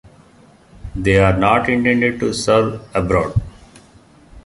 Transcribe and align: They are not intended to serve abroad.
They 0.95 1.19
are 1.19 1.37
not 1.37 1.69
intended 1.69 2.19
to 2.21 2.33
serve 2.33 2.81
abroad. 2.95 3.35